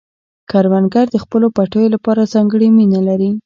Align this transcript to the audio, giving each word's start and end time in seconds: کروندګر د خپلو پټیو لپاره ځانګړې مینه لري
کروندګر 0.49 1.05
د 1.11 1.15
خپلو 1.23 1.47
پټیو 1.55 1.93
لپاره 1.95 2.29
ځانګړې 2.33 2.67
مینه 2.77 2.99
لري 3.07 3.31